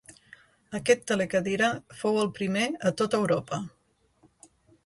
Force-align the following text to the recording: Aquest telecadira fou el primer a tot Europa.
Aquest 0.79 1.03
telecadira 1.11 1.69
fou 1.99 2.19
el 2.23 2.31
primer 2.39 2.65
a 2.91 2.95
tot 3.03 3.19
Europa. 3.23 3.61